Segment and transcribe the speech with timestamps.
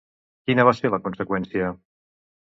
[0.47, 1.69] Quina va ser la conseqüència?